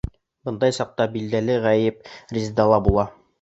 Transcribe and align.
Бындай 0.47 0.73
саҡта, 0.77 1.07
билдәле, 1.17 1.59
ғәйеп 1.67 2.09
Резедала 2.39 2.81
була. 2.89 3.07